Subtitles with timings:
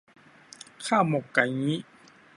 [0.85, 1.77] ข้าวหมกไก่งี้